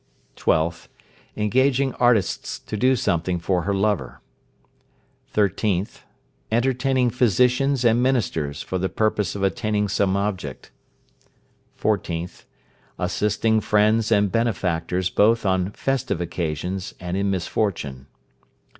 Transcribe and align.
12th. 0.35 0.87
Engaging 1.37 1.93
artists 1.93 2.57
to 2.57 2.75
do 2.75 2.95
something 2.95 3.37
for 3.37 3.61
her 3.65 3.73
lover. 3.75 4.19
13th. 5.35 5.99
Entertaining 6.51 7.11
physicians 7.11 7.85
and 7.85 8.01
ministers 8.01 8.63
for 8.63 8.79
the 8.79 8.89
purpose 8.89 9.35
of 9.35 9.43
attaining 9.43 9.87
some 9.87 10.17
object. 10.17 10.71
14th. 11.79 12.45
Assisting 12.97 13.61
friends 13.61 14.11
and 14.11 14.31
benefactors 14.31 15.11
both 15.11 15.45
on 15.45 15.69
festive 15.73 16.19
occasions, 16.19 16.95
and 16.99 17.15
in 17.15 17.29
misfortune. 17.29 18.07